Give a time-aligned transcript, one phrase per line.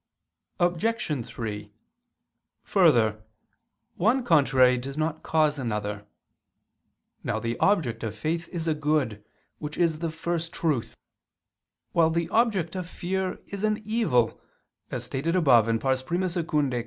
[0.59, 1.27] Obj.
[1.27, 1.71] 3:
[2.63, 3.23] Further,
[3.97, 6.07] one contrary does not cause another.
[7.23, 9.23] Now the object of faith is a good,
[9.59, 10.97] which is the First Truth,
[11.91, 14.41] while the object of fear is an evil,
[14.89, 16.71] as stated above (I II, Q.